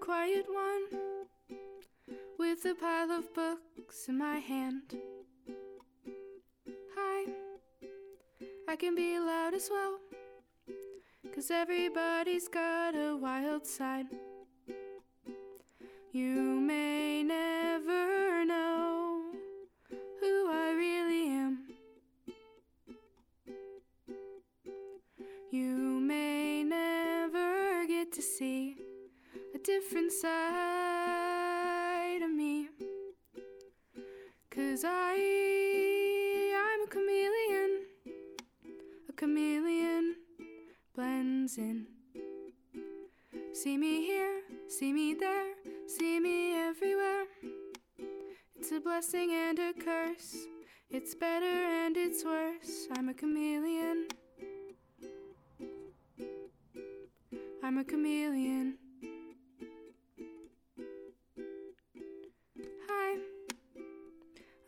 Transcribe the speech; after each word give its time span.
quiet 0.00 0.46
one 0.48 0.84
with 2.38 2.64
a 2.64 2.74
pile 2.74 3.10
of 3.10 3.32
books 3.34 4.08
in 4.08 4.18
my 4.18 4.38
hand. 4.38 4.96
Hi, 6.94 7.32
I 8.68 8.76
can 8.76 8.94
be 8.94 9.18
loud 9.18 9.54
as 9.54 9.68
well, 9.70 9.98
cause 11.34 11.50
everybody's 11.50 12.48
got 12.48 12.94
a 12.94 13.16
wild 13.16 13.66
side. 13.66 14.06
You 16.12 16.45
different 29.66 30.12
side 30.12 30.30
of 32.22 32.30
me. 32.30 32.68
Cause 34.48 34.84
I, 34.86 35.16
I'm 36.56 36.82
a 36.84 36.86
chameleon. 36.86 37.86
A 39.08 39.12
chameleon 39.12 40.14
blends 40.94 41.58
in. 41.58 41.88
See 43.52 43.76
me 43.76 44.06
here, 44.06 44.42
see 44.68 44.92
me 44.92 45.14
there, 45.14 45.54
see 45.88 46.20
me 46.20 46.54
everywhere. 46.54 47.24
It's 48.54 48.70
a 48.70 48.78
blessing 48.78 49.32
and 49.32 49.58
a 49.58 49.72
curse. 49.72 50.46
It's 50.90 51.16
better 51.16 51.44
and 51.44 51.96
it's 51.96 52.24
worse. 52.24 52.86
I'm 52.96 53.08
a 53.08 53.14
chameleon. 53.14 54.06
I'm 57.64 57.78
a 57.78 57.84
chameleon. 57.84 58.78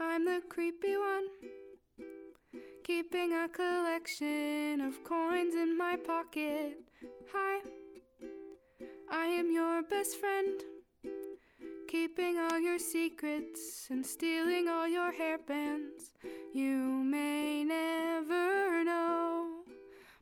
I'm 0.01 0.25
the 0.25 0.41
creepy 0.49 0.97
one. 0.97 1.27
Keeping 2.85 3.33
a 3.33 3.49
collection 3.49 4.81
of 4.81 5.03
coins 5.03 5.55
in 5.57 5.77
my 5.77 5.97
pocket. 5.97 6.79
Hi, 7.33 7.61
I 9.11 9.27
am 9.27 9.51
your 9.51 9.83
best 9.83 10.17
friend. 10.19 10.63
Keeping 11.89 12.39
all 12.39 12.61
your 12.61 12.79
secrets 12.79 13.89
and 13.91 14.07
stealing 14.07 14.69
all 14.69 14.87
your 14.87 15.13
hairbands. 15.13 16.13
You 16.53 16.77
may 16.77 17.65
never 17.65 18.85
know 18.85 19.65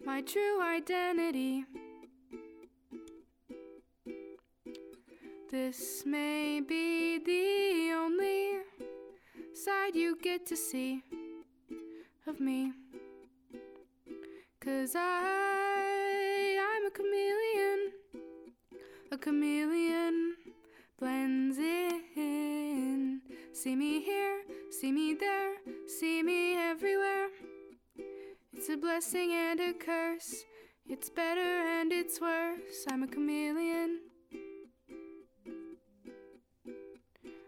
my 0.04 0.22
true 0.22 0.62
identity. 0.62 1.66
This 5.50 6.04
may 6.06 6.60
be 6.60 7.18
the 7.18 7.94
only 7.94 8.35
side 9.66 9.96
you 9.96 10.16
get 10.22 10.46
to 10.46 10.56
see 10.56 11.02
of 12.28 12.38
me. 12.38 12.72
Cause 14.60 14.94
I, 14.94 16.56
I'm 16.70 16.86
a 16.86 16.90
chameleon. 16.98 17.80
A 19.10 19.18
chameleon 19.18 20.36
blends 21.00 21.58
in. 21.58 23.20
See 23.52 23.74
me 23.74 24.02
here, 24.02 24.42
see 24.70 24.92
me 24.92 25.14
there, 25.14 25.54
see 25.88 26.22
me 26.22 26.56
everywhere. 26.56 27.26
It's 28.52 28.68
a 28.68 28.76
blessing 28.76 29.32
and 29.32 29.58
a 29.58 29.72
curse. 29.72 30.44
It's 30.88 31.10
better 31.10 31.52
and 31.76 31.90
it's 31.90 32.20
worse. 32.20 32.84
I'm 32.88 33.02
a 33.02 33.08
chameleon. 33.08 33.98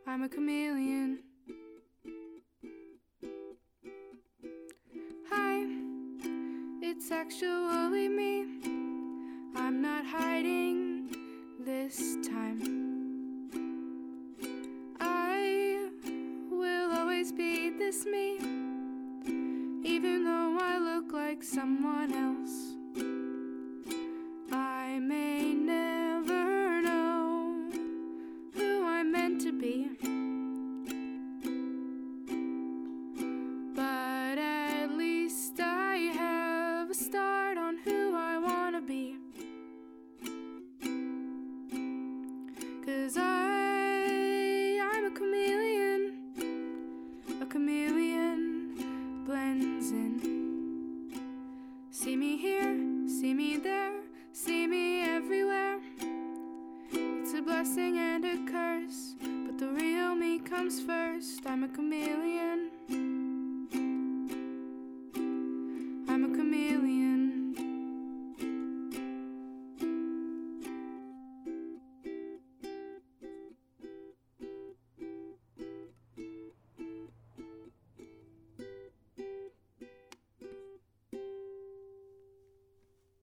I'm 0.05 0.25
a 0.25 0.29
chameleon. 0.29 1.28
It's 7.11 7.15
actually 7.15 8.07
me. 8.07 8.45
I'm 9.57 9.81
not 9.81 10.05
hiding 10.05 11.09
this 11.59 12.19
time. 12.29 13.49
I 15.01 15.89
will 16.51 16.93
always 16.93 17.33
be 17.33 17.71
this 17.71 18.05
me, 18.05 18.37
even 19.89 20.25
though 20.25 20.59
I 20.61 20.77
look 20.77 21.15
like 21.15 21.43
someone 21.43 22.13
else. 22.13 22.78
Cause 42.89 43.19
I, 43.19 44.81
I'm 44.81 45.05
a 45.05 45.11
chameleon. 45.11 46.15
A 47.43 47.45
chameleon 47.45 49.25
blends 49.27 49.91
in. 49.91 51.11
See 51.91 52.17
me 52.17 52.39
here, 52.39 52.79
see 53.07 53.35
me 53.35 53.59
there, 53.59 53.93
see 54.33 54.67
me 54.67 55.03
everywhere. 55.03 55.81
It's 56.91 57.35
a 57.35 57.43
blessing 57.43 57.99
and 57.99 58.25
a 58.25 58.51
curse, 58.51 59.17
but 59.21 59.59
the 59.59 59.69
real 59.69 60.15
me 60.15 60.39
comes 60.39 60.81
first. 60.81 61.43
I'm 61.45 61.65
a 61.65 61.69
chameleon. 61.69 62.68